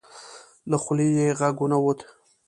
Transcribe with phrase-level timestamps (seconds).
[0.69, 1.99] له خولې یې غږ ونه وت.